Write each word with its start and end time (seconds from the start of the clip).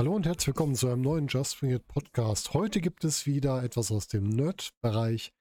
Hallo 0.00 0.14
und 0.14 0.24
herzlich 0.24 0.46
willkommen 0.46 0.74
zu 0.74 0.88
einem 0.88 1.02
neuen 1.02 1.26
Just 1.26 1.60
Bring 1.60 1.72
It 1.72 1.86
Podcast. 1.86 2.54
Heute 2.54 2.80
gibt 2.80 3.04
es 3.04 3.26
wieder 3.26 3.62
etwas 3.62 3.92
aus 3.92 4.08
dem 4.08 4.30
Nerd-Bereich. 4.30 5.34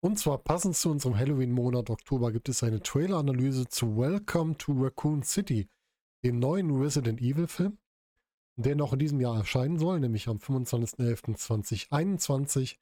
Und 0.00 0.16
zwar 0.20 0.38
passend 0.38 0.76
zu 0.76 0.92
unserem 0.92 1.18
Halloween-Monat 1.18 1.90
Oktober 1.90 2.30
gibt 2.30 2.48
es 2.48 2.62
eine 2.62 2.80
Trailer-Analyse 2.80 3.66
zu 3.66 3.96
Welcome 3.96 4.56
to 4.58 4.74
Raccoon 4.74 5.24
City, 5.24 5.68
dem 6.22 6.38
neuen 6.38 6.70
Resident 6.70 7.20
Evil-Film, 7.20 7.78
der 8.56 8.74
noch 8.74 8.92
in 8.92 8.98
diesem 8.98 9.20
Jahr 9.20 9.36
erscheinen 9.36 9.78
soll, 9.78 10.00
nämlich 10.00 10.26
am 10.28 10.38
25.11.2021. 10.38 12.78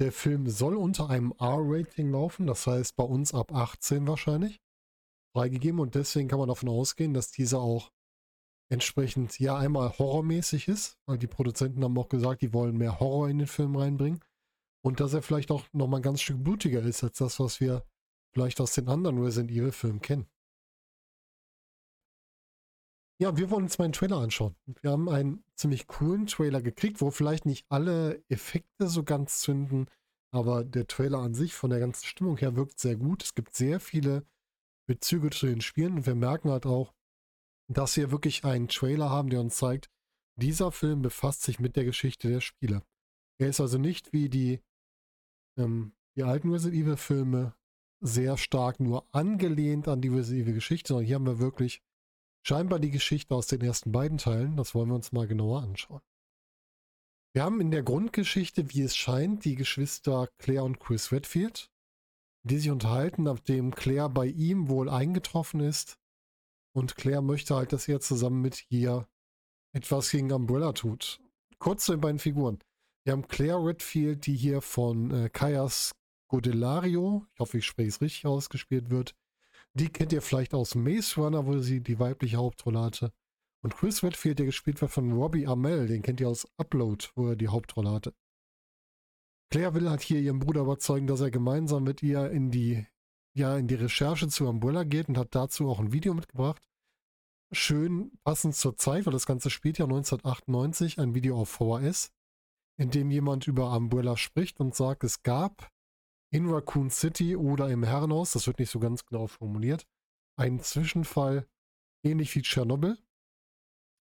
Der 0.00 0.12
Film 0.12 0.48
soll 0.48 0.76
unter 0.76 1.10
einem 1.10 1.34
R-Rating 1.38 2.12
laufen, 2.12 2.46
das 2.46 2.66
heißt 2.66 2.96
bei 2.96 3.04
uns 3.04 3.34
ab 3.34 3.52
18 3.52 4.06
wahrscheinlich, 4.06 4.62
freigegeben 5.34 5.80
und 5.80 5.94
deswegen 5.94 6.28
kann 6.28 6.38
man 6.38 6.48
davon 6.48 6.68
ausgehen, 6.68 7.14
dass 7.14 7.32
dieser 7.32 7.60
auch 7.60 7.90
entsprechend 8.70 9.38
ja 9.38 9.56
einmal 9.56 9.98
horrormäßig 9.98 10.68
ist, 10.68 10.98
weil 11.06 11.16
die 11.18 11.26
Produzenten 11.26 11.82
haben 11.82 11.98
auch 11.98 12.08
gesagt, 12.08 12.42
die 12.42 12.52
wollen 12.52 12.76
mehr 12.76 13.00
Horror 13.00 13.30
in 13.30 13.38
den 13.38 13.46
Film 13.46 13.76
reinbringen 13.76 14.20
und 14.84 15.00
dass 15.00 15.14
er 15.14 15.22
vielleicht 15.22 15.50
auch 15.50 15.64
nochmal 15.72 16.00
ein 16.00 16.04
ganz 16.04 16.20
Stück 16.20 16.44
blutiger 16.44 16.82
ist 16.82 17.02
als 17.02 17.18
das, 17.18 17.40
was 17.40 17.60
wir 17.60 17.84
vielleicht 18.32 18.60
aus 18.60 18.74
den 18.74 18.88
anderen 18.88 19.18
Resident 19.18 19.50
Evil 19.50 19.72
Filmen 19.72 20.00
kennen. 20.00 20.28
Ja, 23.20 23.36
wir 23.36 23.50
wollen 23.50 23.64
uns 23.64 23.78
mal 23.78 23.86
einen 23.86 23.92
Trailer 23.92 24.18
anschauen. 24.18 24.54
Wir 24.80 24.92
haben 24.92 25.08
einen 25.08 25.42
ziemlich 25.56 25.88
coolen 25.88 26.26
Trailer 26.26 26.62
gekriegt, 26.62 27.00
wo 27.00 27.10
vielleicht 27.10 27.46
nicht 27.46 27.66
alle 27.68 28.22
Effekte 28.28 28.86
so 28.86 29.02
ganz 29.02 29.40
zünden, 29.40 29.86
aber 30.30 30.64
der 30.64 30.86
Trailer 30.86 31.18
an 31.18 31.34
sich 31.34 31.54
von 31.54 31.70
der 31.70 31.80
ganzen 31.80 32.06
Stimmung 32.06 32.36
her 32.36 32.54
wirkt 32.54 32.78
sehr 32.78 32.94
gut. 32.94 33.24
Es 33.24 33.34
gibt 33.34 33.54
sehr 33.56 33.80
viele 33.80 34.24
Bezüge 34.86 35.30
zu 35.30 35.46
den 35.46 35.60
Spielen 35.60 35.94
und 35.94 36.06
wir 36.06 36.14
merken 36.14 36.50
halt 36.50 36.64
auch, 36.64 36.94
dass 37.68 37.96
wir 37.96 38.12
wirklich 38.12 38.44
einen 38.44 38.68
Trailer 38.68 39.10
haben, 39.10 39.30
der 39.30 39.40
uns 39.40 39.56
zeigt, 39.56 39.90
dieser 40.36 40.70
Film 40.70 41.02
befasst 41.02 41.42
sich 41.42 41.58
mit 41.58 41.74
der 41.74 41.84
Geschichte 41.84 42.28
der 42.28 42.40
Spiele. 42.40 42.82
Er 43.38 43.48
ist 43.48 43.60
also 43.60 43.78
nicht 43.78 44.12
wie 44.12 44.28
die, 44.28 44.60
ähm, 45.58 45.92
die 46.16 46.22
alten 46.22 46.52
Resident 46.52 46.80
Evil 46.80 46.96
Filme 46.96 47.54
sehr 48.00 48.36
stark 48.36 48.78
nur 48.78 49.12
angelehnt 49.12 49.88
an 49.88 50.00
die 50.00 50.08
Resident 50.08 50.44
Evil 50.44 50.54
Geschichte, 50.54 50.88
sondern 50.88 51.06
hier 51.06 51.16
haben 51.16 51.26
wir 51.26 51.40
wirklich 51.40 51.82
scheinbar 52.42 52.78
die 52.78 52.90
Geschichte 52.90 53.34
aus 53.34 53.46
den 53.46 53.60
ersten 53.60 53.92
beiden 53.92 54.18
Teilen. 54.18 54.56
Das 54.56 54.74
wollen 54.74 54.88
wir 54.88 54.94
uns 54.94 55.12
mal 55.12 55.26
genauer 55.26 55.62
anschauen. 55.62 56.00
Wir 57.34 57.44
haben 57.44 57.60
in 57.60 57.70
der 57.70 57.82
Grundgeschichte, 57.82 58.70
wie 58.70 58.82
es 58.82 58.96
scheint, 58.96 59.44
die 59.44 59.54
Geschwister 59.54 60.28
Claire 60.38 60.64
und 60.64 60.80
Chris 60.80 61.12
Redfield, 61.12 61.70
die 62.42 62.58
sich 62.58 62.70
unterhalten, 62.70 63.24
nachdem 63.24 63.74
Claire 63.74 64.08
bei 64.08 64.26
ihm 64.26 64.68
wohl 64.68 64.88
eingetroffen 64.88 65.60
ist 65.60 65.98
und 66.72 66.96
Claire 66.96 67.22
möchte 67.22 67.54
halt, 67.54 67.72
dass 67.72 67.88
er 67.88 68.00
zusammen 68.00 68.40
mit 68.40 68.64
ihr 68.70 69.06
etwas 69.72 70.10
gegen 70.10 70.32
Umbrella 70.32 70.72
tut. 70.72 71.20
Kurz 71.58 71.84
zu 71.84 71.92
den 71.92 72.00
beiden 72.00 72.18
Figuren. 72.18 72.58
Wir 73.04 73.12
haben 73.12 73.26
Claire 73.26 73.64
Redfield, 73.64 74.26
die 74.26 74.36
hier 74.36 74.60
von 74.60 75.10
äh, 75.10 75.28
Kayas 75.28 75.92
Godelario, 76.28 77.26
ich 77.32 77.40
hoffe, 77.40 77.58
ich 77.58 77.66
spreche 77.66 77.88
es 77.88 78.00
richtig 78.00 78.26
ausgespielt 78.26 78.90
wird. 78.90 79.14
Die 79.74 79.88
kennt 79.88 80.12
ihr 80.12 80.22
vielleicht 80.22 80.54
aus 80.54 80.74
Maze 80.74 81.20
Runner, 81.20 81.46
wo 81.46 81.58
sie 81.58 81.80
die 81.80 81.98
weibliche 81.98 82.36
Hauptrolle 82.36 82.80
hatte. 82.80 83.12
Und 83.62 83.76
Chris 83.76 84.02
Redfield, 84.02 84.38
der 84.38 84.46
gespielt 84.46 84.80
wird 84.80 84.90
von 84.90 85.12
Robbie 85.12 85.46
Amell, 85.46 85.86
den 85.88 86.02
kennt 86.02 86.20
ihr 86.20 86.28
aus 86.28 86.48
Upload, 86.56 87.06
wo 87.14 87.28
er 87.28 87.36
die 87.36 87.48
Hauptrolle 87.48 87.90
hatte. 87.90 88.14
Claire 89.50 89.74
will 89.74 89.88
halt 89.88 90.02
hier 90.02 90.20
ihren 90.20 90.38
Bruder 90.38 90.62
überzeugen, 90.62 91.06
dass 91.06 91.20
er 91.20 91.30
gemeinsam 91.30 91.84
mit 91.84 92.02
ihr 92.02 92.30
in 92.30 92.50
die 92.50 92.86
ja 93.34 93.56
in 93.56 93.68
die 93.68 93.76
Recherche 93.76 94.28
zu 94.28 94.46
Umbrella 94.46 94.84
geht 94.84 95.08
und 95.08 95.16
hat 95.16 95.34
dazu 95.34 95.68
auch 95.68 95.78
ein 95.78 95.92
Video 95.92 96.12
mitgebracht. 96.12 96.62
Schön 97.52 98.12
passend 98.24 98.56
zur 98.56 98.76
Zeit, 98.76 99.06
weil 99.06 99.12
das 99.12 99.26
Ganze 99.26 99.48
spielt 99.48 99.78
ja 99.78 99.86
1998, 99.86 100.98
ein 100.98 101.14
Video 101.14 101.40
auf 101.40 101.48
VHS, 101.48 102.10
in 102.76 102.90
dem 102.90 103.10
jemand 103.10 103.46
über 103.46 103.74
Umbrella 103.74 104.16
spricht 104.16 104.60
und 104.60 104.74
sagt, 104.74 105.02
es 105.04 105.22
gab 105.22 105.70
in 106.30 106.48
Raccoon 106.48 106.90
City 106.90 107.36
oder 107.36 107.70
im 107.70 107.82
Herrenhaus, 107.82 108.32
das 108.32 108.46
wird 108.46 108.58
nicht 108.58 108.70
so 108.70 108.78
ganz 108.78 109.04
genau 109.06 109.26
formuliert, 109.26 109.86
einen 110.36 110.60
Zwischenfall 110.60 111.48
ähnlich 112.02 112.34
wie 112.34 112.42
Tschernobyl. 112.42 112.98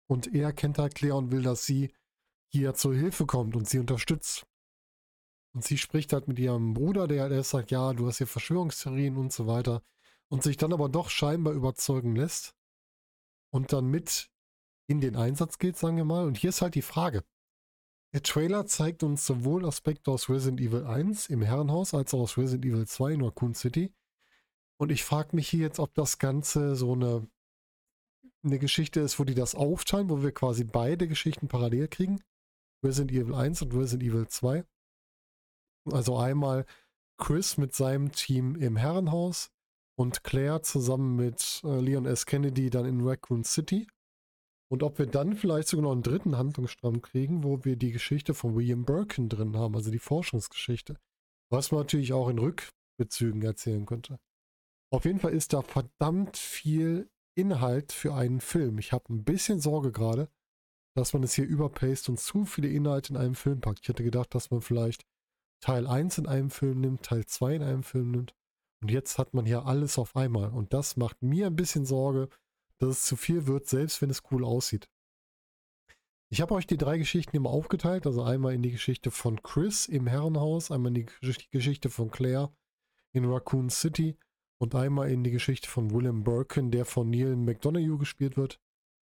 Und 0.10 0.34
er 0.34 0.54
kennt 0.54 0.78
halt 0.78 0.96
Claire 0.96 1.18
und 1.18 1.32
will, 1.32 1.42
dass 1.42 1.66
sie 1.66 1.94
hier 2.50 2.74
zur 2.74 2.96
Hilfe 2.96 3.26
kommt 3.26 3.56
und 3.56 3.68
sie 3.68 3.80
unterstützt. 3.80 4.48
Und 5.54 5.64
sie 5.64 5.78
spricht 5.78 6.14
halt 6.14 6.28
mit 6.28 6.40
ihrem 6.40 6.74
Bruder, 6.74 7.08
der 7.08 7.24
halt 7.24 7.34
erst 7.34 7.50
sagt, 7.50 7.72
ja, 7.72 7.94
du 7.94 8.08
hast 8.08 8.20
hier 8.20 8.28
Verschwörungstheorien 8.28 9.18
und 9.18 9.34
so 9.34 9.48
weiter. 9.48 9.82
Und 10.30 10.44
sich 10.44 10.58
dann 10.58 10.74
aber 10.74 10.90
doch 10.90 11.10
scheinbar 11.10 11.54
überzeugen 11.54 12.16
lässt. 12.16 12.56
Und 13.50 13.74
dann 13.74 13.88
mit 13.88 14.30
in 14.88 15.02
den 15.02 15.16
Einsatz 15.16 15.58
geht, 15.58 15.78
sagen 15.78 15.98
wir 15.98 16.06
mal. 16.06 16.26
Und 16.26 16.38
hier 16.38 16.50
ist 16.50 16.62
halt 16.62 16.76
die 16.76 16.82
Frage. 16.82 17.24
Der 18.18 18.24
Trailer 18.24 18.66
zeigt 18.66 19.04
uns 19.04 19.28
sowohl 19.28 19.64
Aspekte 19.64 20.10
aus 20.10 20.28
Resident 20.28 20.60
Evil 20.60 20.88
1 20.88 21.30
im 21.30 21.44
Herrenhaus 21.44 21.94
als 21.94 22.16
auch 22.16 22.22
aus 22.22 22.36
Resident 22.36 22.66
Evil 22.66 22.88
2 22.88 23.12
in 23.14 23.22
Raccoon 23.22 23.54
City. 23.54 23.94
Und 24.78 24.92
ich 24.92 25.04
frage 25.04 25.36
mich 25.36 25.48
hier 25.48 25.60
jetzt, 25.60 25.78
ob 25.78 25.94
das 25.94 26.18
Ganze 26.18 26.76
so 26.76 26.94
eine, 26.94 27.30
eine 28.42 28.58
Geschichte 28.58 29.02
ist, 29.02 29.20
wo 29.20 29.24
die 29.24 29.36
das 29.36 29.54
aufteilen, 29.54 30.10
wo 30.10 30.24
wir 30.24 30.32
quasi 30.32 30.64
beide 30.64 31.08
Geschichten 31.08 31.48
parallel 31.48 31.90
kriegen. 31.90 32.20
Resident 32.84 33.12
Evil 33.12 33.36
1 33.36 33.62
und 33.62 33.76
Resident 33.76 34.10
Evil 34.10 34.28
2. 34.28 34.66
Also 35.92 36.18
einmal 36.18 36.66
Chris 37.20 37.58
mit 37.58 37.76
seinem 37.76 38.14
Team 38.14 38.56
im 38.56 38.78
Herrenhaus 38.78 39.52
und 39.96 40.24
Claire 40.24 40.64
zusammen 40.64 41.18
mit 41.18 41.62
äh, 41.64 41.80
Leon 41.80 42.08
S. 42.08 42.26
Kennedy 42.26 42.72
dann 42.72 42.86
in 42.86 43.08
Raccoon 43.08 43.44
City. 43.44 43.86
Und 44.70 44.84
ob 44.84 45.00
wir 45.00 45.06
dann 45.06 45.36
vielleicht 45.36 45.70
sogar 45.70 45.84
noch 45.84 45.92
einen 45.94 46.04
dritten 46.04 46.38
Handlungsstrang 46.38 47.02
kriegen, 47.02 47.44
wo 47.44 47.64
wir 47.64 47.78
die 47.78 47.92
Geschichte 47.92 48.34
von 48.34 48.56
William 48.56 48.84
Birkin 48.84 49.30
drin 49.30 49.56
haben, 49.56 49.76
also 49.76 49.92
die 49.92 50.00
Forschungsgeschichte. 50.00 50.98
Was 51.50 51.72
man 51.72 51.82
natürlich 51.82 52.12
auch 52.12 52.28
in 52.28 52.40
Rückbezügen 52.40 53.42
erzählen 53.42 53.86
könnte. 53.86 54.20
Auf 54.92 55.06
jeden 55.06 55.20
Fall 55.20 55.34
ist 55.34 55.54
da 55.54 55.62
verdammt 55.62 56.38
viel 56.38 57.10
Inhalt 57.36 57.92
für 57.92 58.14
einen 58.14 58.42
Film. 58.42 58.80
Ich 58.80 58.92
habe 58.92 59.14
ein 59.14 59.24
bisschen 59.24 59.62
Sorge 59.62 59.92
gerade, 59.92 60.30
dass 60.96 61.14
man 61.14 61.24
es 61.24 61.34
hier 61.34 61.46
überpaced 61.46 62.10
und 62.10 62.20
zu 62.20 62.46
viele 62.46 62.70
Inhalte 62.70 63.14
in 63.14 63.18
einem 63.18 63.36
Film 63.36 63.62
packt. 63.62 63.82
Ich 63.84 63.90
hätte 63.90 64.04
gedacht, 64.04 64.34
dass 64.34 64.50
man 64.50 64.62
vielleicht 64.62 65.06
Teil 65.62 65.88
1 65.88 66.18
in 66.18 66.28
einem 66.28 66.50
Film 66.50 66.82
nimmt, 66.82 67.04
Teil 67.04 67.26
2 67.26 67.56
in 67.56 67.64
einem 67.64 67.84
Film 67.84 68.12
nimmt. 68.12 68.36
Und 68.82 68.92
jetzt 68.92 69.18
hat 69.18 69.34
man 69.34 69.46
hier 69.46 69.66
alles 69.66 69.98
auf 69.98 70.16
einmal. 70.16 70.50
Und 70.50 70.74
das 70.74 70.98
macht 70.98 71.22
mir 71.22 71.48
ein 71.48 71.56
bisschen 71.56 71.86
Sorge, 71.86 72.30
dass 72.80 72.90
es 72.90 73.06
zu 73.06 73.16
viel 73.16 73.48
wird, 73.48 73.68
selbst 73.68 74.02
wenn 74.02 74.10
es 74.10 74.24
cool 74.32 74.44
aussieht. 74.44 74.90
Ich 76.30 76.42
habe 76.42 76.56
euch 76.56 76.68
die 76.68 76.78
drei 76.78 76.98
Geschichten 76.98 77.38
immer 77.38 77.50
aufgeteilt, 77.50 78.06
also 78.06 78.22
einmal 78.24 78.54
in 78.54 78.62
die 78.62 78.72
Geschichte 78.72 79.12
von 79.12 79.42
Chris 79.42 79.86
im 79.86 80.08
Herrenhaus, 80.08 80.72
einmal 80.72 80.90
in 80.90 81.06
die 81.06 81.48
Geschichte 81.52 81.90
von 81.90 82.12
Claire 82.12 82.54
in 83.14 83.26
Raccoon 83.26 83.70
City 83.70 84.18
und 84.60 84.76
einmal 84.76 85.10
in 85.10 85.24
die 85.24 85.32
Geschichte 85.32 85.70
von 85.70 85.92
William 85.92 86.24
Birkin, 86.24 86.70
der 86.72 86.86
von 86.86 87.10
Neil 87.10 87.36
McDonough 87.36 88.00
gespielt 88.00 88.36
wird, 88.36 88.60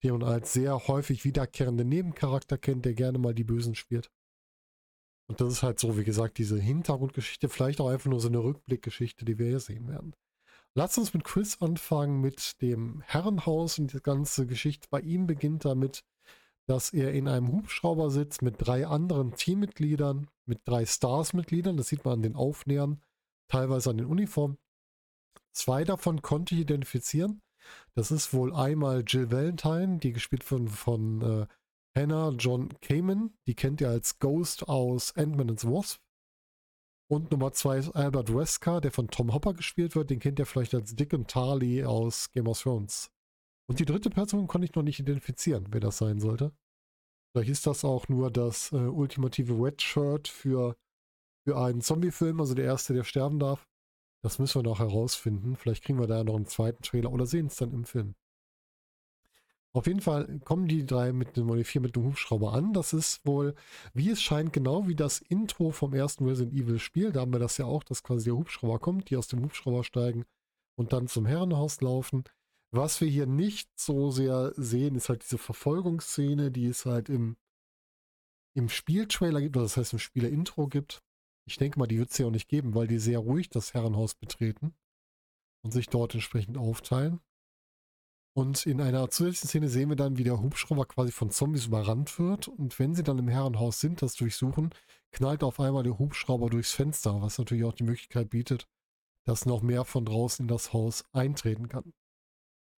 den 0.02 0.12
man 0.12 0.22
als 0.22 0.52
sehr 0.52 0.86
häufig 0.86 1.24
wiederkehrende 1.24 1.84
Nebencharakter 1.84 2.58
kennt, 2.58 2.84
der 2.84 2.94
gerne 2.94 3.18
mal 3.18 3.34
die 3.34 3.44
Bösen 3.44 3.74
spielt. 3.74 4.10
Und 5.28 5.40
das 5.40 5.52
ist 5.52 5.62
halt 5.62 5.78
so, 5.78 5.96
wie 5.96 6.04
gesagt, 6.04 6.38
diese 6.38 6.58
Hintergrundgeschichte, 6.58 7.48
vielleicht 7.48 7.80
auch 7.80 7.88
einfach 7.88 8.10
nur 8.10 8.20
so 8.20 8.28
eine 8.28 8.38
Rückblickgeschichte, 8.38 9.24
die 9.24 9.38
wir 9.38 9.46
hier 9.46 9.60
sehen 9.60 9.88
werden. 9.88 10.14
Lasst 10.74 10.98
uns 10.98 11.12
mit 11.12 11.24
Chris 11.24 11.60
anfangen, 11.60 12.20
mit 12.20 12.60
dem 12.62 13.00
Herrenhaus 13.02 13.78
und 13.78 13.92
die 13.92 14.00
ganze 14.00 14.46
Geschichte. 14.46 14.86
Bei 14.90 15.00
ihm 15.00 15.26
beginnt 15.26 15.64
damit, 15.64 16.04
dass 16.66 16.92
er 16.92 17.12
in 17.12 17.26
einem 17.26 17.50
Hubschrauber 17.50 18.10
sitzt 18.10 18.42
mit 18.42 18.54
drei 18.58 18.86
anderen 18.86 19.34
Teammitgliedern, 19.34 20.28
mit 20.46 20.60
drei 20.64 20.86
Stars-Mitgliedern. 20.86 21.76
Das 21.76 21.88
sieht 21.88 22.04
man 22.04 22.14
an 22.14 22.22
den 22.22 22.36
Aufnähern, 22.36 23.02
teilweise 23.48 23.90
an 23.90 23.98
den 23.98 24.06
Uniformen. 24.06 24.58
Zwei 25.52 25.82
davon 25.82 26.22
konnte 26.22 26.54
ich 26.54 26.60
identifizieren. 26.60 27.42
Das 27.94 28.12
ist 28.12 28.32
wohl 28.32 28.54
einmal 28.54 29.02
Jill 29.06 29.32
Valentine, 29.32 29.98
die 29.98 30.12
gespielt 30.12 30.44
von, 30.44 30.68
von 30.68 31.22
äh, 31.22 31.46
Hannah 31.98 32.30
John 32.38 32.68
Kamen, 32.80 33.36
die 33.46 33.54
kennt 33.54 33.80
ihr 33.80 33.88
als 33.88 34.20
Ghost 34.20 34.68
aus 34.68 35.16
Ant-Man 35.16 35.50
and 35.50 35.60
the 35.60 35.68
Wasp. 35.68 36.00
Und 37.10 37.32
Nummer 37.32 37.52
zwei 37.52 37.78
ist 37.78 37.90
Albert 37.90 38.32
Wesker, 38.32 38.80
der 38.80 38.92
von 38.92 39.08
Tom 39.08 39.34
Hopper 39.34 39.52
gespielt 39.52 39.96
wird. 39.96 40.10
Den 40.10 40.20
kennt 40.20 40.38
ihr 40.38 40.46
vielleicht 40.46 40.74
als 40.74 40.94
Dick 40.94 41.12
und 41.12 41.28
Tarly 41.28 41.84
aus 41.84 42.30
Game 42.30 42.46
of 42.46 42.62
Thrones. 42.62 43.10
Und 43.68 43.80
die 43.80 43.84
dritte 43.84 44.10
Person 44.10 44.46
konnte 44.46 44.66
ich 44.66 44.76
noch 44.76 44.84
nicht 44.84 45.00
identifizieren, 45.00 45.66
wer 45.70 45.80
das 45.80 45.98
sein 45.98 46.20
sollte. 46.20 46.52
Vielleicht 47.32 47.50
ist 47.50 47.66
das 47.66 47.84
auch 47.84 48.08
nur 48.08 48.30
das 48.30 48.70
äh, 48.70 48.76
ultimative 48.76 49.54
Red 49.54 49.82
Shirt 49.82 50.28
für, 50.28 50.76
für 51.44 51.56
einen 51.56 51.80
Zombie-Film, 51.80 52.40
also 52.40 52.54
der 52.54 52.66
erste, 52.66 52.94
der 52.94 53.02
sterben 53.02 53.40
darf. 53.40 53.66
Das 54.22 54.38
müssen 54.38 54.62
wir 54.62 54.70
noch 54.70 54.78
herausfinden. 54.78 55.56
Vielleicht 55.56 55.82
kriegen 55.82 55.98
wir 55.98 56.06
da 56.06 56.22
noch 56.22 56.36
einen 56.36 56.46
zweiten 56.46 56.82
Trailer 56.84 57.10
oder 57.10 57.26
sehen 57.26 57.46
es 57.46 57.56
dann 57.56 57.72
im 57.72 57.86
Film. 57.86 58.14
Auf 59.72 59.86
jeden 59.86 60.00
Fall 60.00 60.40
kommen 60.40 60.66
die 60.66 60.84
drei 60.84 61.12
mit 61.12 61.36
dem, 61.36 61.54
die 61.56 61.62
vier 61.62 61.80
mit 61.80 61.94
dem 61.94 62.04
Hubschrauber 62.04 62.52
an. 62.54 62.72
Das 62.72 62.92
ist 62.92 63.24
wohl, 63.24 63.54
wie 63.94 64.10
es 64.10 64.20
scheint, 64.20 64.52
genau 64.52 64.88
wie 64.88 64.96
das 64.96 65.20
Intro 65.20 65.70
vom 65.70 65.94
ersten 65.94 66.26
Resident 66.26 66.54
Evil 66.54 66.80
Spiel. 66.80 67.12
Da 67.12 67.20
haben 67.20 67.32
wir 67.32 67.38
das 67.38 67.56
ja 67.56 67.66
auch, 67.66 67.84
dass 67.84 68.02
quasi 68.02 68.26
der 68.26 68.36
Hubschrauber 68.36 68.80
kommt, 68.80 69.10
die 69.10 69.16
aus 69.16 69.28
dem 69.28 69.42
Hubschrauber 69.44 69.84
steigen 69.84 70.24
und 70.76 70.92
dann 70.92 71.06
zum 71.06 71.24
Herrenhaus 71.24 71.80
laufen. 71.82 72.24
Was 72.72 73.00
wir 73.00 73.08
hier 73.08 73.26
nicht 73.26 73.68
so 73.78 74.10
sehr 74.10 74.52
sehen, 74.56 74.96
ist 74.96 75.08
halt 75.08 75.22
diese 75.22 75.38
Verfolgungsszene, 75.38 76.50
die 76.50 76.66
es 76.66 76.84
halt 76.84 77.08
im, 77.08 77.36
im 78.54 78.68
Spieltrailer 78.68 79.40
gibt, 79.40 79.56
oder 79.56 79.64
das 79.64 79.76
heißt 79.76 79.92
im 79.92 79.98
Spieler-Intro 80.00 80.66
gibt. 80.66 81.02
Ich 81.46 81.56
denke 81.58 81.78
mal, 81.78 81.86
die 81.86 81.98
wird 81.98 82.10
es 82.10 82.18
ja 82.18 82.26
auch 82.26 82.30
nicht 82.30 82.48
geben, 82.48 82.74
weil 82.74 82.86
die 82.86 82.98
sehr 82.98 83.18
ruhig 83.18 83.50
das 83.50 83.74
Herrenhaus 83.74 84.14
betreten 84.14 84.74
und 85.64 85.72
sich 85.72 85.88
dort 85.88 86.14
entsprechend 86.14 86.58
aufteilen. 86.58 87.20
Und 88.32 88.64
in 88.64 88.80
einer 88.80 89.10
zusätzlichen 89.10 89.48
Szene 89.48 89.68
sehen 89.68 89.88
wir 89.88 89.96
dann, 89.96 90.16
wie 90.16 90.24
der 90.24 90.40
Hubschrauber 90.40 90.86
quasi 90.86 91.10
von 91.10 91.30
Zombies 91.30 91.66
überrannt 91.66 92.18
wird. 92.18 92.48
Und 92.48 92.78
wenn 92.78 92.94
sie 92.94 93.02
dann 93.02 93.18
im 93.18 93.28
Herrenhaus 93.28 93.80
sind, 93.80 94.02
das 94.02 94.14
durchsuchen, 94.14 94.70
knallt 95.10 95.42
auf 95.42 95.58
einmal 95.58 95.82
der 95.82 95.98
Hubschrauber 95.98 96.48
durchs 96.48 96.72
Fenster, 96.72 97.20
was 97.20 97.38
natürlich 97.38 97.64
auch 97.64 97.72
die 97.72 97.84
Möglichkeit 97.84 98.30
bietet, 98.30 98.68
dass 99.24 99.46
noch 99.46 99.62
mehr 99.62 99.84
von 99.84 100.04
draußen 100.04 100.44
in 100.44 100.48
das 100.48 100.72
Haus 100.72 101.04
eintreten 101.12 101.68
kann. 101.68 101.92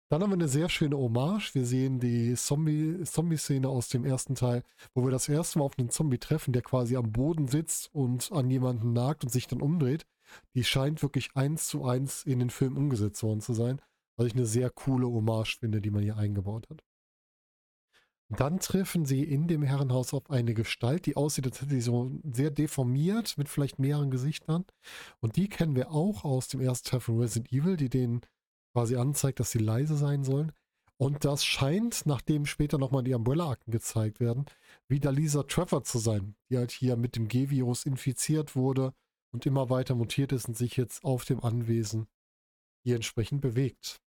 Dann 0.09 0.23
haben 0.23 0.31
wir 0.31 0.35
eine 0.35 0.49
sehr 0.49 0.69
schöne 0.69 0.97
Hommage. 0.99 1.55
Wir 1.55 1.65
sehen 1.65 2.01
die 2.01 2.35
Zombie-Szene 2.35 3.69
aus 3.69 3.89
dem 3.89 4.05
ersten 4.05 4.35
Teil, 4.35 4.65
wo 4.93 5.05
wir 5.05 5.13
das 5.13 5.29
erste 5.29 5.59
Mal 5.59 5.67
auf 5.67 5.79
einen 5.79 5.91
Zombie 5.91 6.19
treffen, 6.19 6.53
der 6.53 6.63
quasi 6.63 6.97
am 6.97 7.13
Boden 7.13 7.47
sitzt 7.47 7.95
und 7.95 8.33
an 8.33 8.51
jemanden 8.51 8.93
nagt 8.93 9.23
und 9.23 9.31
sich 9.31 9.47
dann 9.47 9.63
umdreht. 9.63 10.07
Die 10.55 10.65
scheint 10.65 11.03
wirklich 11.03 11.31
eins 11.35 11.69
zu 11.69 11.85
eins 11.85 12.25
in 12.25 12.41
den 12.41 12.51
Film 12.51 12.77
umgesetzt 12.77 13.23
worden 13.23 13.41
zu 13.41 13.53
sein, 13.53 13.81
was 14.21 14.27
ich 14.27 14.35
eine 14.35 14.45
sehr 14.45 14.69
coole 14.69 15.07
Hommage 15.07 15.57
finde, 15.61 15.81
die 15.81 15.91
man 15.91 16.03
hier 16.03 16.19
eingebaut 16.19 16.69
hat. 16.69 16.85
Dann 18.29 18.61
treffen 18.61 19.07
sie 19.07 19.25
in 19.25 19.49
dem 19.49 19.63
Herrenhaus 19.63 20.13
auf 20.13 20.29
eine 20.29 20.53
Gestalt, 20.53 21.07
die 21.07 21.17
aussieht, 21.17 21.47
als 21.47 21.63
hätte 21.63 21.71
sie 21.71 21.81
so 21.81 22.13
sehr 22.31 22.51
deformiert, 22.51 23.39
mit 23.39 23.49
vielleicht 23.49 23.79
mehreren 23.79 24.11
Gesichtern. 24.11 24.67
Und 25.21 25.37
die 25.37 25.49
kennen 25.49 25.75
wir 25.75 25.91
auch 25.91 26.25
aus 26.25 26.49
dem 26.49 26.61
ersten 26.61 26.91
Teil 26.91 27.01
von 27.01 27.19
Resident 27.19 27.51
Evil, 27.51 27.79
die 27.79 27.89
den 27.89 28.21
quasi 28.75 28.97
anzeigt, 28.97 29.41
dass 29.41 29.53
sie 29.53 29.59
leise 29.59 29.97
sein 29.97 30.23
sollen. 30.23 30.53
Und 30.99 31.25
das 31.25 31.43
scheint, 31.43 32.05
nachdem 32.05 32.45
später 32.45 32.77
nochmal 32.77 33.05
die 33.05 33.15
Umbrella-Akten 33.15 33.73
gezeigt 33.73 34.21
werden, 34.21 34.45
wieder 34.87 35.13
Lisa 35.13 35.45
Trevor 35.45 35.83
zu 35.83 35.99
sein, 35.99 36.37
die 36.51 36.59
halt 36.59 36.73
hier 36.73 36.99
mit 36.99 37.17
dem 37.17 37.27
G-Virus 37.27 37.87
infiziert 37.87 38.55
wurde 38.55 38.93
und 39.33 39.47
immer 39.47 39.71
weiter 39.71 39.95
mutiert 39.95 40.33
ist 40.33 40.47
und 40.47 40.59
sich 40.59 40.77
jetzt 40.77 41.05
auf 41.05 41.25
dem 41.25 41.43
Anwesen 41.43 42.07
hier 42.85 42.97
entsprechend 42.97 43.41
bewegt. 43.41 44.03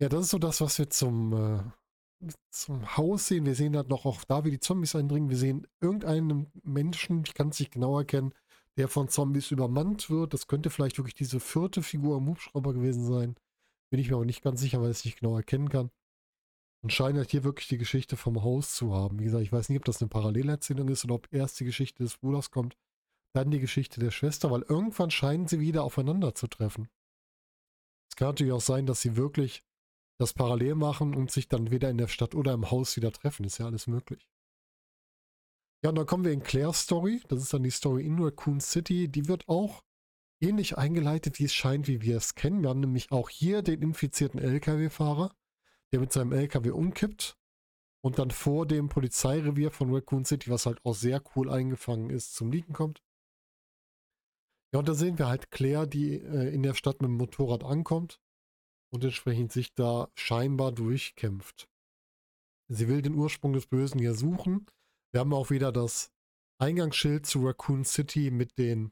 Ja, 0.00 0.08
das 0.08 0.22
ist 0.24 0.30
so 0.30 0.38
das, 0.38 0.62
was 0.62 0.78
wir 0.78 0.88
zum, 0.88 1.32
äh, 1.34 2.28
zum 2.50 2.96
Haus 2.96 3.26
sehen. 3.26 3.44
Wir 3.44 3.54
sehen 3.54 3.76
halt 3.76 3.90
noch 3.90 4.06
auch 4.06 4.24
da, 4.24 4.44
wie 4.44 4.50
die 4.50 4.60
Zombies 4.60 4.94
eindringen. 4.94 5.28
Wir 5.28 5.36
sehen 5.36 5.66
irgendeinen 5.80 6.50
Menschen, 6.62 7.22
ich 7.26 7.34
kann 7.34 7.50
es 7.50 7.60
nicht 7.60 7.72
genau 7.72 7.98
erkennen, 7.98 8.32
der 8.78 8.88
von 8.88 9.08
Zombies 9.08 9.50
übermannt 9.50 10.08
wird. 10.08 10.32
Das 10.32 10.46
könnte 10.46 10.70
vielleicht 10.70 10.96
wirklich 10.96 11.14
diese 11.14 11.38
vierte 11.38 11.82
Figur 11.82 12.16
im 12.16 12.28
Hubschrauber 12.28 12.72
gewesen 12.72 13.06
sein. 13.06 13.36
Bin 13.90 14.00
ich 14.00 14.08
mir 14.08 14.16
aber 14.16 14.24
nicht 14.24 14.42
ganz 14.42 14.60
sicher, 14.60 14.80
weil 14.80 14.90
ich 14.90 14.98
es 14.98 15.04
nicht 15.04 15.20
genau 15.20 15.36
erkennen 15.36 15.68
kann. 15.68 15.90
Und 16.82 16.94
scheint 16.94 17.18
halt 17.18 17.30
hier 17.30 17.44
wirklich 17.44 17.68
die 17.68 17.76
Geschichte 17.76 18.16
vom 18.16 18.42
Haus 18.42 18.74
zu 18.74 18.94
haben. 18.94 19.18
Wie 19.18 19.24
gesagt, 19.24 19.42
ich 19.42 19.52
weiß 19.52 19.68
nicht, 19.68 19.78
ob 19.78 19.84
das 19.84 20.00
eine 20.00 20.08
Parallelerzählung 20.08 20.88
ist 20.88 21.04
oder 21.04 21.16
ob 21.16 21.30
erst 21.30 21.60
die 21.60 21.66
Geschichte 21.66 22.02
des 22.02 22.16
Bruders 22.16 22.50
kommt, 22.50 22.74
dann 23.34 23.50
die 23.50 23.60
Geschichte 23.60 24.00
der 24.00 24.12
Schwester, 24.12 24.50
weil 24.50 24.62
irgendwann 24.62 25.10
scheinen 25.10 25.46
sie 25.46 25.60
wieder 25.60 25.84
aufeinander 25.84 26.34
zu 26.34 26.46
treffen. 26.46 26.88
Es 28.08 28.16
kann 28.16 28.28
natürlich 28.28 28.54
auch 28.54 28.62
sein, 28.62 28.86
dass 28.86 29.02
sie 29.02 29.16
wirklich 29.16 29.62
das 30.20 30.34
parallel 30.34 30.74
machen 30.74 31.14
und 31.14 31.30
sich 31.30 31.48
dann 31.48 31.70
wieder 31.70 31.88
in 31.88 31.96
der 31.96 32.08
Stadt 32.08 32.34
oder 32.34 32.52
im 32.52 32.70
Haus 32.70 32.94
wieder 32.96 33.10
treffen. 33.10 33.44
Ist 33.44 33.58
ja 33.58 33.64
alles 33.64 33.86
möglich. 33.86 34.28
Ja, 35.82 35.88
und 35.88 35.96
dann 35.96 36.04
kommen 36.04 36.24
wir 36.24 36.32
in 36.32 36.42
Claire's 36.42 36.82
Story. 36.82 37.22
Das 37.28 37.42
ist 37.42 37.54
dann 37.54 37.62
die 37.62 37.70
Story 37.70 38.04
in 38.04 38.22
Raccoon 38.22 38.60
City. 38.60 39.08
Die 39.08 39.28
wird 39.28 39.48
auch 39.48 39.82
ähnlich 40.38 40.76
eingeleitet, 40.76 41.38
wie 41.38 41.44
es 41.44 41.54
scheint, 41.54 41.88
wie 41.88 42.02
wir 42.02 42.18
es 42.18 42.34
kennen. 42.34 42.60
Wir 42.60 42.68
haben 42.68 42.80
nämlich 42.80 43.10
auch 43.12 43.30
hier 43.30 43.62
den 43.62 43.80
infizierten 43.80 44.38
LKW-Fahrer, 44.40 45.34
der 45.92 46.00
mit 46.00 46.12
seinem 46.12 46.32
LKW 46.32 46.70
umkippt 46.70 47.38
und 48.02 48.18
dann 48.18 48.30
vor 48.30 48.66
dem 48.66 48.90
Polizeirevier 48.90 49.70
von 49.70 49.92
Raccoon 49.92 50.26
City, 50.26 50.50
was 50.50 50.66
halt 50.66 50.84
auch 50.84 50.94
sehr 50.94 51.22
cool 51.34 51.50
eingefangen 51.50 52.10
ist, 52.10 52.34
zum 52.34 52.52
Liegen 52.52 52.74
kommt. 52.74 53.02
Ja, 54.74 54.80
und 54.80 54.88
da 54.88 54.92
sehen 54.92 55.18
wir 55.18 55.28
halt 55.28 55.50
Claire, 55.50 55.86
die 55.86 56.16
äh, 56.16 56.54
in 56.54 56.62
der 56.62 56.74
Stadt 56.74 57.00
mit 57.00 57.08
dem 57.08 57.16
Motorrad 57.16 57.64
ankommt 57.64 58.20
und 58.90 59.04
entsprechend 59.04 59.52
sich 59.52 59.74
da 59.74 60.08
scheinbar 60.14 60.72
durchkämpft. 60.72 61.68
Sie 62.68 62.88
will 62.88 63.02
den 63.02 63.14
Ursprung 63.14 63.52
des 63.52 63.66
Bösen 63.66 63.98
hier 63.98 64.14
suchen 64.14 64.66
wir 65.12 65.20
haben 65.20 65.34
auch 65.34 65.50
wieder 65.50 65.72
das 65.72 66.12
Eingangsschild 66.58 67.26
zu 67.26 67.44
Raccoon 67.44 67.84
City 67.84 68.30
mit 68.30 68.58
den, 68.58 68.90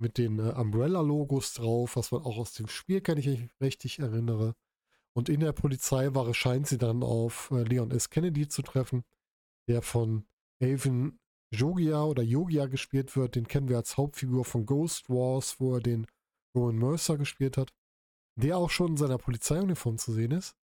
mit 0.00 0.18
den 0.18 0.38
äh, 0.38 0.52
Umbrella-Logos 0.52 1.54
drauf, 1.54 1.96
was 1.96 2.10
man 2.10 2.22
auch 2.22 2.38
aus 2.38 2.54
dem 2.54 2.66
Spiel 2.66 3.00
kennt, 3.00 3.20
ich 3.20 3.26
mich 3.26 3.50
richtig 3.60 3.98
erinnere. 4.00 4.54
Und 5.12 5.28
in 5.28 5.40
der 5.40 5.52
Polizeiwache 5.52 6.34
scheint 6.34 6.66
sie 6.66 6.78
dann 6.78 7.02
auf 7.04 7.50
äh, 7.52 7.62
Leon 7.62 7.92
S. 7.92 8.10
Kennedy 8.10 8.48
zu 8.48 8.62
treffen, 8.62 9.04
der 9.68 9.80
von 9.82 10.26
Avon 10.60 11.20
Jogia 11.52 12.02
oder 12.02 12.24
Yogia 12.24 12.66
gespielt 12.66 13.14
wird. 13.14 13.36
Den 13.36 13.46
kennen 13.46 13.68
wir 13.68 13.76
als 13.76 13.96
Hauptfigur 13.96 14.44
von 14.44 14.66
Ghost 14.66 15.08
Wars, 15.08 15.60
wo 15.60 15.76
er 15.76 15.80
den 15.80 16.06
Rowan 16.56 16.78
Mercer 16.78 17.16
gespielt 17.16 17.56
hat, 17.56 17.72
der 18.36 18.58
auch 18.58 18.70
schon 18.70 18.92
in 18.92 18.96
seiner 18.96 19.18
Polizeiuniform 19.18 19.98
zu 19.98 20.12
sehen 20.12 20.32
ist. 20.32 20.54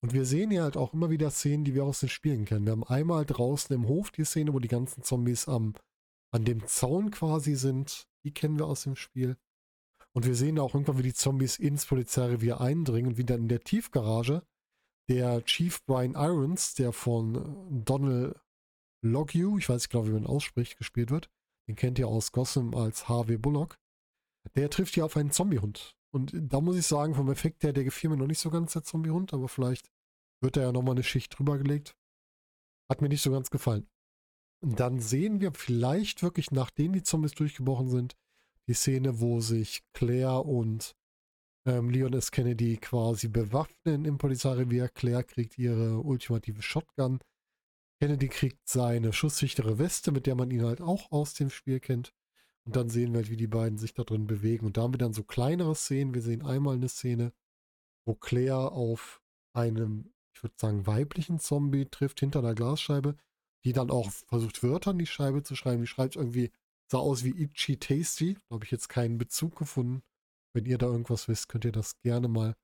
Und 0.00 0.12
wir 0.12 0.24
sehen 0.24 0.50
ja 0.50 0.64
halt 0.64 0.76
auch 0.76 0.92
immer 0.92 1.10
wieder 1.10 1.30
Szenen, 1.30 1.64
die 1.64 1.74
wir 1.74 1.84
aus 1.84 2.00
den 2.00 2.08
Spielen 2.08 2.44
kennen. 2.44 2.64
Wir 2.64 2.72
haben 2.72 2.84
einmal 2.84 3.24
draußen 3.24 3.74
im 3.74 3.86
Hof 3.86 4.10
die 4.10 4.24
Szene, 4.24 4.52
wo 4.52 4.58
die 4.58 4.68
ganzen 4.68 5.02
Zombies 5.02 5.48
am, 5.48 5.74
an 6.32 6.44
dem 6.44 6.66
Zaun 6.66 7.10
quasi 7.10 7.54
sind. 7.54 8.08
Die 8.24 8.32
kennen 8.32 8.58
wir 8.58 8.66
aus 8.66 8.82
dem 8.82 8.96
Spiel. 8.96 9.36
Und 10.12 10.26
wir 10.26 10.34
sehen 10.34 10.58
auch 10.58 10.74
irgendwann, 10.74 10.98
wie 10.98 11.04
die 11.04 11.14
Zombies 11.14 11.58
ins 11.58 11.86
Polizeirevier 11.86 12.60
eindringen 12.60 13.12
und 13.12 13.18
wie 13.18 13.24
dann 13.24 13.42
in 13.42 13.48
der 13.48 13.60
Tiefgarage 13.60 14.42
der 15.08 15.44
Chief 15.44 15.84
Brian 15.86 16.14
Irons, 16.14 16.74
der 16.74 16.92
von 16.92 17.84
Donald 17.84 18.36
Logue, 19.02 19.58
ich 19.58 19.68
weiß 19.68 19.82
nicht 19.82 19.90
genau, 19.90 20.06
wie 20.06 20.12
man 20.12 20.26
ausspricht, 20.26 20.76
gespielt 20.76 21.10
wird. 21.10 21.30
Den 21.68 21.76
kennt 21.76 21.98
ihr 21.98 22.08
aus 22.08 22.32
Gotham 22.32 22.74
als 22.74 23.08
Harvey 23.08 23.38
Bullock. 23.38 23.78
Der 24.56 24.70
trifft 24.70 24.94
hier 24.94 25.04
auf 25.04 25.16
einen 25.16 25.30
Zombiehund. 25.30 25.97
Und 26.10 26.32
da 26.34 26.60
muss 26.60 26.76
ich 26.76 26.86
sagen, 26.86 27.14
vom 27.14 27.30
Effekt 27.30 27.64
her, 27.64 27.72
der 27.72 27.84
gefiel 27.84 28.10
mir 28.10 28.16
noch 28.16 28.26
nicht 28.26 28.40
so 28.40 28.50
ganz, 28.50 28.72
der 28.72 28.82
Zombie-Hund, 28.82 29.34
aber 29.34 29.48
vielleicht 29.48 29.90
wird 30.40 30.56
da 30.56 30.62
ja 30.62 30.72
nochmal 30.72 30.94
eine 30.94 31.02
Schicht 31.02 31.38
drüber 31.38 31.58
gelegt. 31.58 31.96
Hat 32.88 33.02
mir 33.02 33.08
nicht 33.08 33.22
so 33.22 33.30
ganz 33.30 33.50
gefallen. 33.50 33.86
Und 34.60 34.80
dann 34.80 35.00
sehen 35.00 35.40
wir 35.40 35.52
vielleicht 35.52 36.22
wirklich, 36.22 36.50
nachdem 36.50 36.92
die 36.92 37.02
Zombies 37.02 37.32
durchgebrochen 37.32 37.88
sind, 37.88 38.16
die 38.66 38.74
Szene, 38.74 39.20
wo 39.20 39.40
sich 39.40 39.82
Claire 39.92 40.44
und 40.44 40.96
ähm, 41.66 41.90
Leon 41.90 42.12
S. 42.14 42.30
Kennedy 42.30 42.76
quasi 42.78 43.28
bewaffnen 43.28 44.04
im 44.04 44.18
Polizeirevier. 44.18 44.88
Claire 44.88 45.24
kriegt 45.24 45.58
ihre 45.58 46.00
ultimative 46.00 46.62
Shotgun. 46.62 47.20
Kennedy 48.00 48.28
kriegt 48.28 48.68
seine 48.68 49.12
schusssichere 49.12 49.78
Weste, 49.78 50.12
mit 50.12 50.26
der 50.26 50.34
man 50.34 50.50
ihn 50.50 50.64
halt 50.64 50.80
auch 50.80 51.10
aus 51.12 51.34
dem 51.34 51.50
Spiel 51.50 51.80
kennt. 51.80 52.12
Und 52.68 52.76
dann 52.76 52.90
sehen 52.90 53.12
wir 53.12 53.20
halt, 53.20 53.30
wie 53.30 53.38
die 53.38 53.46
beiden 53.46 53.78
sich 53.78 53.94
da 53.94 54.04
drin 54.04 54.26
bewegen. 54.26 54.66
Und 54.66 54.76
da 54.76 54.82
haben 54.82 54.92
wir 54.92 54.98
dann 54.98 55.14
so 55.14 55.22
kleinere 55.22 55.74
Szenen. 55.74 56.12
Wir 56.12 56.20
sehen 56.20 56.44
einmal 56.44 56.74
eine 56.74 56.90
Szene, 56.90 57.32
wo 58.04 58.14
Claire 58.14 58.72
auf 58.72 59.22
einem, 59.54 60.12
ich 60.34 60.42
würde 60.42 60.54
sagen, 60.58 60.86
weiblichen 60.86 61.38
Zombie 61.38 61.86
trifft 61.86 62.20
hinter 62.20 62.42
der 62.42 62.54
Glasscheibe, 62.54 63.16
die 63.64 63.72
dann 63.72 63.90
auch 63.90 64.10
versucht, 64.10 64.62
Wörter 64.62 64.90
in 64.90 64.98
die 64.98 65.06
Scheibe 65.06 65.42
zu 65.42 65.56
schreiben. 65.56 65.80
Die 65.80 65.86
schreibt 65.86 66.16
irgendwie, 66.16 66.50
sah 66.92 66.98
aus 66.98 67.24
wie 67.24 67.42
Itchy 67.42 67.78
Tasty. 67.78 68.34
Da 68.34 68.56
habe 68.56 68.66
ich 68.66 68.70
jetzt 68.70 68.90
keinen 68.90 69.16
Bezug 69.16 69.56
gefunden. 69.56 70.02
Wenn 70.52 70.66
ihr 70.66 70.76
da 70.76 70.88
irgendwas 70.88 71.26
wisst, 71.26 71.48
könnt 71.48 71.64
ihr 71.64 71.72
das 71.72 71.98
gerne 72.02 72.28
mal 72.28 72.54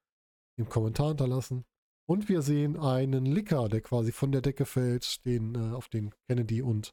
im 0.58 0.68
Kommentar 0.68 1.08
hinterlassen. 1.08 1.64
Und 2.06 2.28
wir 2.28 2.42
sehen 2.42 2.76
einen 2.76 3.24
Licker, 3.24 3.70
der 3.70 3.80
quasi 3.80 4.12
von 4.12 4.32
der 4.32 4.42
Decke 4.42 4.66
fällt, 4.66 5.24
den, 5.24 5.54
äh, 5.54 5.74
auf 5.74 5.88
den 5.88 6.14
Kennedy 6.28 6.60
und 6.60 6.92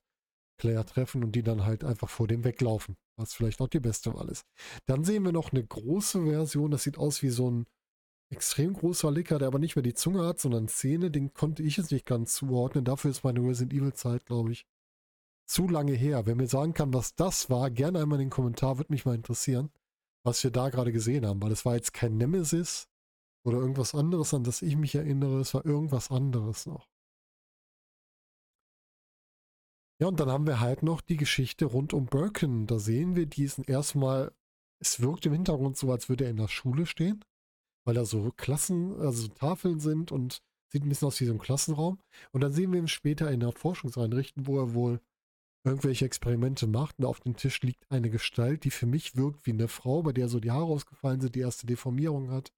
Claire 0.62 0.86
treffen 0.86 1.24
und 1.24 1.32
die 1.32 1.42
dann 1.42 1.66
halt 1.66 1.84
einfach 1.84 2.08
vor 2.08 2.28
dem 2.28 2.44
weglaufen, 2.44 2.96
was 3.18 3.34
vielleicht 3.34 3.62
auch 3.62 3.68
die 3.68 3.80
beste 3.80 4.14
Wahl 4.14 4.30
ist. 4.30 4.46
Dann 4.86 5.04
sehen 5.04 5.26
wir 5.26 5.32
noch 5.32 5.52
eine 5.52 5.66
große 5.66 6.24
Version, 6.24 6.70
das 6.70 6.84
sieht 6.84 7.00
aus 7.00 7.24
wie 7.24 7.32
so 7.32 7.50
ein 7.50 7.66
extrem 8.30 8.74
großer 8.74 9.12
Licker, 9.12 9.40
der 9.40 9.48
aber 9.48 9.58
nicht 9.58 9.76
mehr 9.76 9.82
die 9.82 9.96
Zunge 9.96 10.24
hat, 10.24 10.40
sondern 10.40 10.68
Zähne, 10.68 11.10
den 11.10 11.34
konnte 11.34 11.64
ich 11.64 11.78
jetzt 11.78 11.92
nicht 11.92 12.06
ganz 12.06 12.36
zuordnen. 12.36 12.86
Dafür 12.86 13.10
ist 13.10 13.24
meine 13.24 13.40
Resident 13.40 13.74
Evil 13.74 13.94
Zeit, 13.94 14.28
glaube 14.28 14.52
ich, 14.52 14.68
zu 15.48 15.68
lange 15.68 15.94
her. 15.94 16.28
Wer 16.28 16.36
mir 16.36 16.48
sagen 16.48 16.76
kann, 16.76 16.94
was 16.94 17.16
das 17.16 17.50
war, 17.50 17.72
gerne 17.72 18.00
einmal 18.00 18.20
in 18.20 18.28
den 18.28 18.30
Kommentar, 18.30 18.78
würde 18.78 18.94
mich 18.94 19.06
mal 19.06 19.16
interessieren, 19.16 19.72
was 20.24 20.44
wir 20.44 20.52
da 20.52 20.70
gerade 20.70 20.92
gesehen 20.92 21.26
haben, 21.26 21.42
weil 21.42 21.52
es 21.52 21.66
war 21.66 21.76
jetzt 21.76 21.94
kein 21.94 22.18
Nemesis 22.18 22.88
oder 23.44 23.58
irgendwas 23.58 23.96
anderes, 23.96 24.36
an 24.36 24.44
das 24.44 24.62
ich 24.62 24.76
mich 24.78 24.94
erinnere, 24.94 25.40
es 25.40 25.56
war 25.56 25.66
irgendwas 25.66 26.12
anderes 26.12 26.68
noch. 26.68 26.91
Ja, 30.02 30.08
und 30.08 30.20
dann 30.20 30.30
haben 30.30 30.48
wir 30.48 30.60
halt 30.60 30.82
noch 30.84 31.00
die 31.02 31.18
Geschichte 31.18 31.66
rund 31.66 31.94
um 31.94 32.08
Birkin. 32.08 32.66
Da 32.66 32.80
sehen 32.80 33.16
wir 33.16 33.28
diesen 33.28 33.64
erstmal, 33.66 34.34
es 34.80 35.00
wirkt 35.00 35.28
im 35.28 35.34
Hintergrund 35.34 35.78
so, 35.78 35.92
als 35.92 36.10
würde 36.10 36.24
er 36.26 36.32
in 36.32 36.38
der 36.38 36.48
Schule 36.48 36.86
stehen. 36.88 37.24
weil 37.86 37.96
da 37.96 38.06
so 38.06 38.32
Klassen, 38.32 38.96
also 39.02 39.28
Tafeln 39.30 39.80
sind 39.80 40.12
und 40.12 40.42
sieht 40.72 40.84
ein 40.84 40.90
bisschen 40.90 41.08
aus 41.08 41.20
wie 41.22 41.26
so 41.26 41.34
ein 41.34 41.40
Klassenraum. 41.40 42.00
Und 42.32 42.42
dann 42.42 42.54
sehen 42.54 42.72
wir 42.72 42.80
ihn 42.80 42.88
später 42.88 43.30
in 43.32 43.44
einer 43.44 43.52
Forschungseinrichtung, 43.52 44.48
wo 44.48 44.60
er 44.60 44.74
wohl 44.74 45.02
irgendwelche 45.66 46.06
Experimente 46.06 46.68
macht. 46.68 47.00
Und 47.00 47.06
auf 47.06 47.20
dem 47.22 47.36
Tisch 47.38 47.62
liegt 47.62 47.86
eine 47.92 48.10
Gestalt, 48.10 48.64
die 48.66 48.72
für 48.72 48.88
mich 48.88 49.16
wirkt 49.16 49.46
wie 49.48 49.54
eine 49.54 49.68
Frau, 49.68 50.04
bei 50.04 50.14
der 50.14 50.30
so 50.30 50.40
die 50.40 50.52
Haare 50.52 50.66
ausgefallen 50.66 51.22
sind, 51.22 51.36
die 51.36 51.42
erste 51.42 51.68
Deformierung 51.68 52.32
hat. 52.32 52.52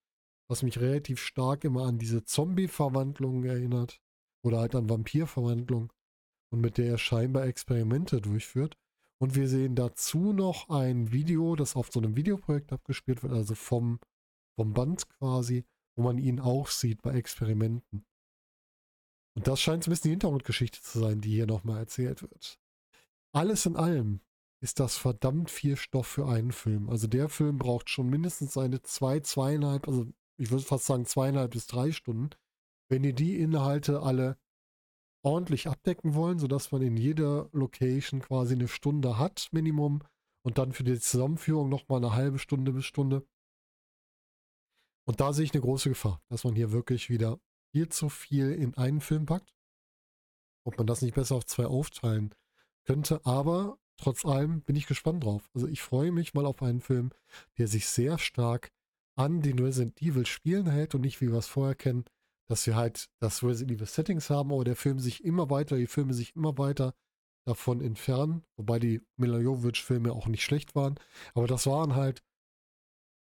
Was 0.50 0.63
mich 0.63 0.79
relativ 0.79 1.21
stark 1.21 1.63
immer 1.65 1.85
an 1.85 2.00
diese 2.00 2.23
Zombie-Verwandlung 2.25 3.43
erinnert. 3.45 4.01
Oder 4.43 4.59
halt 4.59 4.75
an 4.75 4.89
Vampir-Verwandlung. 4.89 5.91
Und 6.53 6.62
mit 6.62 6.77
der 6.77 6.86
er 6.86 6.98
scheinbar 7.00 7.48
Experimente 7.48 8.22
durchführt. 8.22 8.77
Und 9.19 9.33
wir 9.33 9.48
sehen 9.48 9.74
dazu 9.74 10.33
noch 10.33 10.69
ein 10.69 11.12
Video, 11.12 11.55
das 11.55 11.75
auf 11.75 11.91
so 11.91 12.00
einem 12.00 12.15
Videoprojekt 12.15 12.72
abgespielt 12.72 13.24
wird, 13.24 13.33
also 13.33 13.55
vom, 13.55 14.00
vom 14.55 14.74
Band 14.75 15.10
quasi, 15.10 15.65
wo 15.95 16.03
man 16.03 16.19
ihn 16.19 16.39
auch 16.39 16.67
sieht 16.67 17.01
bei 17.01 17.15
Experimenten. 17.15 18.05
Und 19.36 19.48
das 19.48 19.62
scheint 19.62 19.83
so 19.83 19.89
ein 19.89 19.93
bisschen 19.93 20.10
die 20.10 20.12
Hintergrundgeschichte 20.12 20.79
zu 20.79 21.00
sein, 21.00 21.22
die 21.22 21.31
hier 21.31 21.48
nochmal 21.48 21.79
erzählt 21.79 22.22
wird. 22.22 22.60
Alles 23.31 23.65
in 23.65 23.75
allem 23.75 24.22
ist 24.62 24.79
das 24.79 24.95
verdammt 24.95 25.50
viel 25.50 25.75
Stoff 25.75 26.05
für 26.05 26.27
einen 26.27 26.51
Film. 26.51 26.88
Also 26.88 27.07
der 27.07 27.29
Film 27.29 27.57
braucht 27.57 27.89
schon 27.89 28.12
mindestens 28.12 28.53
seine 28.53 28.83
zwei, 28.83 29.22
zweieinhalb, 29.22 29.88
also 29.88 30.05
ich 30.38 30.51
würde 30.51 30.63
fast 30.63 30.86
sagen 30.86 31.07
zweieinhalb 31.07 31.50
bis 31.50 31.65
drei 31.65 31.91
Stunden. 31.91 32.29
Wenn 32.89 33.03
ihr 33.03 33.13
die 33.13 33.39
Inhalte 33.39 34.03
alle 34.03 34.38
ordentlich 35.23 35.67
abdecken 35.67 36.13
wollen, 36.13 36.37
sodass 36.37 36.71
man 36.71 36.81
in 36.81 36.97
jeder 36.97 37.49
Location 37.51 38.21
quasi 38.21 38.53
eine 38.53 38.67
Stunde 38.67 39.17
hat, 39.17 39.47
Minimum, 39.51 40.03
und 40.45 40.57
dann 40.57 40.73
für 40.73 40.83
die 40.83 40.99
Zusammenführung 40.99 41.69
nochmal 41.69 41.97
eine 41.97 42.13
halbe 42.13 42.37
Stunde 42.37 42.73
bis 42.73 42.85
Stunde. 42.85 43.25
Und 45.05 45.19
da 45.19 45.33
sehe 45.33 45.45
ich 45.45 45.53
eine 45.53 45.61
große 45.61 45.89
Gefahr, 45.89 46.21
dass 46.29 46.43
man 46.43 46.55
hier 46.55 46.71
wirklich 46.71 47.09
wieder 47.09 47.39
viel 47.71 47.89
zu 47.89 48.09
viel 48.09 48.51
in 48.51 48.75
einen 48.75 49.01
Film 49.01 49.25
packt. 49.25 49.53
Ob 50.65 50.77
man 50.77 50.87
das 50.87 51.01
nicht 51.01 51.15
besser 51.15 51.35
auf 51.35 51.45
zwei 51.45 51.65
aufteilen 51.65 52.33
könnte, 52.85 53.25
aber 53.25 53.77
trotz 53.97 54.25
allem 54.25 54.61
bin 54.61 54.75
ich 54.75 54.87
gespannt 54.87 55.23
drauf. 55.23 55.49
Also 55.53 55.67
ich 55.67 55.81
freue 55.81 56.11
mich 56.11 56.33
mal 56.33 56.45
auf 56.45 56.61
einen 56.61 56.81
Film, 56.81 57.11
der 57.57 57.67
sich 57.67 57.87
sehr 57.87 58.17
stark 58.17 58.71
an 59.15 59.41
den 59.41 59.59
Resident 59.59 60.01
Evil 60.01 60.25
Spielen 60.25 60.67
hält 60.67 60.95
und 60.95 61.01
nicht, 61.01 61.21
wie 61.21 61.31
wir 61.31 61.39
es 61.39 61.47
vorher 61.47 61.75
kennen, 61.75 62.05
dass 62.50 62.65
wir 62.67 62.75
halt 62.75 63.09
das 63.19 63.43
Resident 63.43 63.77
Evil 63.77 63.88
Settings 63.88 64.29
haben, 64.29 64.51
aber 64.51 64.63
der 64.63 64.75
Film 64.75 65.00
sich 65.00 65.23
immer 65.23 65.50
weiter, 65.50 65.77
die 65.77 65.88
Filme 65.88 66.13
sich 66.13 66.35
immer 66.35 66.57
weiter 66.57 66.93
davon 67.45 67.81
entfernen, 67.81 68.43
wobei 68.57 68.79
die 68.79 69.01
Mila 69.17 69.39
Jovovich-Filme 69.39 70.12
auch 70.12 70.27
nicht 70.27 70.43
schlecht 70.43 70.75
waren, 70.75 70.95
aber 71.33 71.47
das 71.47 71.65
waren 71.67 71.95
halt 71.95 72.23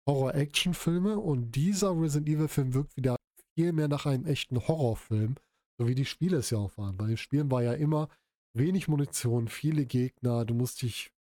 Horror-Action-Filme 0.09 1.19
und 1.19 1.53
dieser 1.53 1.91
Resident 1.99 2.29
Evil-Film 2.29 2.75
wirkt 2.75 2.97
wieder 2.97 3.17
viel 3.55 3.73
mehr 3.73 3.89
nach 3.89 4.07
einem 4.07 4.25
echten 4.25 4.67
Horrorfilm, 4.67 5.37
so 5.79 5.87
wie 5.87 5.95
die 5.95 6.07
Spiele 6.07 6.39
es 6.39 6.51
ja 6.51 6.59
auch 6.59 6.77
waren. 6.79 6.97
Bei 6.97 7.07
den 7.07 7.19
Spielen 7.19 7.51
war 7.51 7.63
ja 7.63 7.75
immer 7.75 8.09
wenig 8.57 8.89
Munition, 8.89 9.49
viele 9.49 9.85
Gegner, 9.85 10.45
du 10.45 10.55
musst 10.55 10.81
dich 10.83 11.11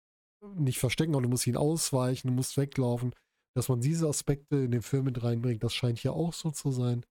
nicht 0.54 0.78
verstecken, 0.78 1.14
aber 1.14 1.22
du 1.22 1.28
musst 1.28 1.46
ihn 1.46 1.56
ausweichen, 1.56 2.28
du 2.28 2.34
musst 2.34 2.56
weglaufen. 2.56 3.14
Dass 3.54 3.68
man 3.68 3.80
diese 3.80 4.08
Aspekte 4.08 4.56
in 4.56 4.70
den 4.70 4.82
Film 4.82 5.04
mit 5.04 5.22
reinbringt, 5.22 5.64
das 5.64 5.74
scheint 5.74 5.98
hier 5.98 6.12
auch 6.12 6.32
so 6.32 6.50
zu 6.50 6.70
sein. 6.70 7.04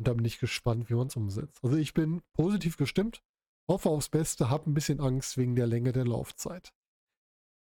Und 0.00 0.08
da 0.08 0.14
bin 0.14 0.24
ich 0.24 0.38
gespannt, 0.38 0.88
wie 0.88 0.94
man 0.94 1.08
es 1.08 1.16
umsetzt. 1.16 1.62
Also 1.62 1.76
ich 1.76 1.92
bin 1.92 2.22
positiv 2.32 2.78
gestimmt, 2.78 3.22
hoffe 3.70 3.90
aufs 3.90 4.08
Beste, 4.08 4.48
habe 4.48 4.70
ein 4.70 4.72
bisschen 4.72 4.98
Angst 4.98 5.36
wegen 5.36 5.54
der 5.54 5.66
Länge 5.66 5.92
der 5.92 6.06
Laufzeit. 6.06 6.72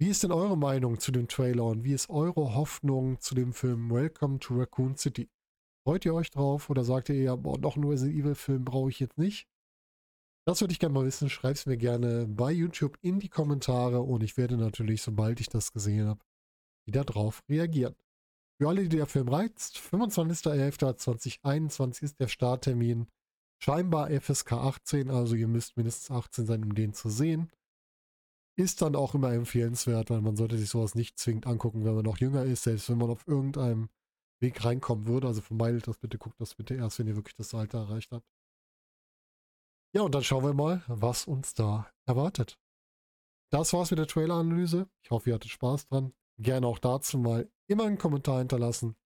Wie 0.01 0.07
ist 0.07 0.23
denn 0.23 0.31
eure 0.31 0.57
Meinung 0.57 1.01
zu 1.01 1.11
dem 1.11 1.27
Trailer 1.27 1.65
und 1.65 1.83
wie 1.83 1.95
ist 1.95 2.09
eure 2.11 2.55
Hoffnung 2.55 3.19
zu 3.19 3.35
dem 3.35 3.53
Film 3.53 3.91
Welcome 3.91 4.39
to 4.39 4.55
Raccoon 4.55 4.97
City? 4.97 5.29
Freut 5.85 6.05
ihr 6.05 6.15
euch 6.15 6.31
drauf 6.31 6.71
oder 6.71 6.85
sagt 6.85 7.09
ihr 7.09 7.21
ja, 7.21 7.35
boah, 7.35 7.59
noch 7.59 7.75
einen 7.75 7.87
Resident 7.89 8.17
Evil 8.21 8.37
Film 8.37 8.65
brauche 8.65 8.91
ich 8.91 9.01
jetzt 9.01 9.19
nicht? 9.19 9.49
Das 10.47 10.61
würde 10.61 10.71
ich 10.71 10.79
gerne 10.79 10.95
mal 10.95 11.07
wissen. 11.07 11.29
Schreibt 11.29 11.59
es 11.59 11.67
mir 11.67 11.77
gerne 11.77 12.29
bei 12.29 12.53
YouTube 12.53 12.99
in 13.01 13.19
die 13.19 13.29
Kommentare 13.29 14.01
und 14.01 14.23
ich 14.23 14.37
werde 14.37 14.57
natürlich, 14.57 15.03
sobald 15.03 15.41
ich 15.41 15.49
das 15.49 15.73
gesehen 15.73 16.07
habe, 16.07 16.21
wieder 16.87 17.05
drauf 17.05 17.43
reagieren. 17.49 17.97
Für 18.61 18.69
alle, 18.69 18.83
die 18.83 18.97
der 18.97 19.07
Film 19.07 19.29
reizt, 19.29 19.79
25.11.2021 19.79 22.03
ist 22.03 22.19
der 22.19 22.27
Starttermin. 22.27 23.07
Scheinbar 23.61 24.11
FSK 24.11 24.53
18, 24.53 25.11
also 25.11 25.37
ihr 25.37 25.47
müsst 25.47 25.77
mindestens 25.77 26.11
18 26.11 26.47
sein, 26.47 26.65
um 26.65 26.75
den 26.75 26.93
zu 26.93 27.09
sehen. 27.09 27.53
Ist 28.57 28.83
dann 28.83 28.97
auch 28.97 29.15
immer 29.15 29.33
empfehlenswert, 29.33 30.11
weil 30.11 30.23
man 30.23 30.37
sollte 30.37 30.59
sich 30.59 30.69
sowas 30.69 30.97
nicht 30.97 31.19
zwingend 31.19 31.47
angucken, 31.47 31.85
wenn 31.85 31.95
man 31.95 32.05
noch 32.05 32.19
jünger 32.19 32.45
ist, 32.45 32.65
selbst 32.65 32.91
wenn 32.91 32.99
man 32.99 33.11
auf 33.11 33.29
irgendeinem 33.29 33.91
Weg 34.41 34.65
reinkommen 34.65 35.07
würde. 35.07 35.29
Also 35.29 35.41
vermeidet 35.41 35.87
das 35.87 35.99
bitte, 35.99 36.19
guckt 36.19 36.41
das 36.41 36.57
bitte 36.57 36.75
erst, 36.75 36.99
wenn 36.99 37.07
ihr 37.07 37.15
wirklich 37.15 37.37
das 37.37 37.55
Alter 37.55 37.79
erreicht 37.79 38.11
habt. 38.11 38.27
Ja, 39.95 40.03
und 40.03 40.15
dann 40.15 40.25
schauen 40.25 40.45
wir 40.45 40.55
mal, 40.55 40.83
was 40.89 41.29
uns 41.29 41.55
da 41.55 41.89
erwartet. 42.07 42.59
Das 43.51 43.73
war's 43.73 43.93
mit 43.93 43.99
der 43.99 44.09
Trailer-Analyse. 44.09 44.89
Ich 45.03 45.13
hoffe, 45.13 45.31
ihr 45.31 45.35
hattet 45.35 45.53
Spaß 45.53 45.87
dran. 45.87 46.13
Gerne 46.39 46.67
auch 46.67 46.79
dazu 46.79 47.19
mal 47.19 47.49
immer 47.69 47.85
einen 47.85 47.99
Kommentar 47.99 48.39
hinterlassen. 48.39 48.97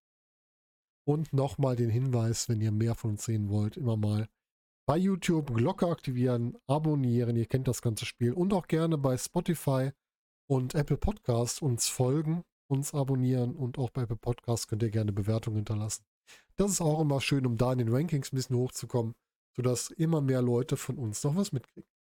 Und 1.05 1.33
nochmal 1.33 1.77
den 1.77 1.91
Hinweis, 1.91 2.49
wenn 2.49 2.61
ihr 2.61 2.73
mehr 2.73 2.95
von 2.95 3.13
uns 3.13 3.25
sehen 3.25 3.49
wollt, 3.49 3.77
immer 3.77 3.97
mal 3.97 4.29
bei 4.87 4.97
YouTube 4.97 5.55
Glocke 5.55 5.87
aktivieren, 5.87 6.57
abonnieren, 6.67 7.37
ihr 7.37 7.47
kennt 7.47 7.69
das 7.69 7.83
ganze 7.83 8.05
Spiel 8.05 8.33
und 8.33 8.53
auch 8.53 8.67
gerne 8.67 8.99
bei 8.99 9.17
Spotify 9.17 9.91
und 10.49 10.75
Apple 10.75 10.97
Podcast 10.97 11.63
uns 11.63 11.89
folgen, 11.89 12.45
uns 12.69 12.95
abonnieren 12.95 13.55
und 13.57 13.79
auch 13.79 13.91
bei 13.91 14.03
Apple 14.03 14.17
Podcast 14.17 14.69
könnt 14.69 14.83
ihr 14.83 14.91
gerne 14.91 15.13
Bewertungen 15.13 15.57
hinterlassen. 15.57 16.05
Das 16.57 16.71
ist 16.71 16.81
auch 16.81 17.01
immer 17.01 17.21
schön, 17.21 17.47
um 17.47 17.57
da 17.57 17.73
in 17.73 17.79
den 17.79 17.93
Rankings 17.95 18.33
ein 18.33 18.37
bisschen 18.37 18.57
hochzukommen, 18.57 19.15
sodass 19.57 19.91
immer 19.91 20.21
mehr 20.21 20.43
Leute 20.43 20.77
von 20.77 20.99
uns 20.99 21.23
noch 21.25 21.37
was 21.37 21.53
mitkriegen. 21.53 21.92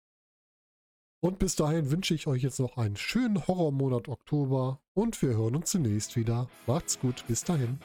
Und 1.22 1.38
bis 1.38 1.56
dahin 1.56 1.92
wünsche 1.92 2.16
ich 2.16 2.26
euch 2.26 2.42
jetzt 2.42 2.60
noch 2.60 2.78
einen 2.78 2.98
schönen 2.98 3.48
Horrormonat 3.48 4.08
Oktober 4.08 4.80
und 4.96 5.22
wir 5.22 5.38
hören 5.38 5.56
uns 5.56 5.70
zunächst 5.70 6.16
wieder. 6.16 6.50
Macht's 6.66 7.00
gut, 7.00 7.24
bis 7.28 7.44
dahin. 7.44 7.78